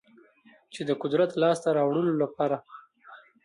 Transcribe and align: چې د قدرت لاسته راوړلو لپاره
چې 0.73 0.81
د 0.89 0.91
قدرت 1.01 1.31
لاسته 1.41 1.69
راوړلو 1.77 2.13
لپاره 2.23 2.57